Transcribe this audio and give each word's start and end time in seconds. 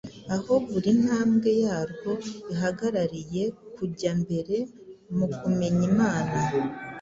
aho 0.35 0.53
buri 0.67 0.91
ntambwe 1.01 1.51
yarwo 1.63 2.11
ihagarariye 2.53 3.43
kujya 3.75 4.11
mbere 4.21 4.55
mu 5.17 5.27
kumenya 5.37 5.83
Imana 5.91 6.35